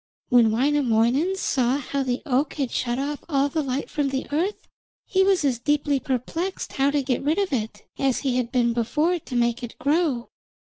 [0.29, 4.67] When Wainamoinen saw how the oak had shut off all the light from the earth,
[5.05, 8.73] he was as deeply perplexed how to get rid of it, as he had been
[8.73, 10.29] before to make it grow.